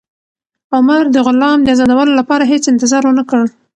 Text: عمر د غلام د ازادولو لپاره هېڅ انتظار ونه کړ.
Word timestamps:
عمر 0.75 1.03
د 1.11 1.17
غلام 1.27 1.59
د 1.63 1.67
ازادولو 1.75 2.11
لپاره 2.19 2.43
هېڅ 2.51 2.63
انتظار 2.73 3.03
ونه 3.07 3.23
کړ. 3.29 3.41